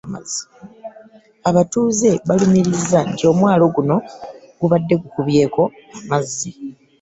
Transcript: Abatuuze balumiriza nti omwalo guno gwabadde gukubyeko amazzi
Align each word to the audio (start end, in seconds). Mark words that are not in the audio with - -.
Abatuuze 1.49 2.09
balumiriza 2.27 2.99
nti 3.11 3.23
omwalo 3.31 3.65
guno 3.75 3.95
gwabadde 4.57 4.95
gukubyeko 5.03 5.61
amazzi 5.99 6.49